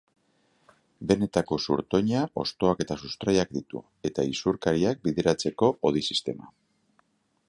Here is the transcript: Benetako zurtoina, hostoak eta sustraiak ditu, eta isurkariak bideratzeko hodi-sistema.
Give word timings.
Benetako 1.09 1.57
zurtoina, 1.65 2.23
hostoak 2.43 2.81
eta 2.85 2.97
sustraiak 3.03 3.53
ditu, 3.59 3.81
eta 4.11 4.25
isurkariak 4.31 5.07
bideratzeko 5.09 5.71
hodi-sistema. 5.91 6.51